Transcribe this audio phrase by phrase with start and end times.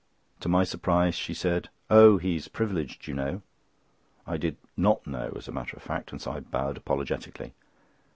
[0.39, 2.17] To my surprise she said: "Oh!
[2.17, 3.43] he is privileged you know."
[4.25, 7.53] I did not know as a matter of fact, and so I bowed apologetically.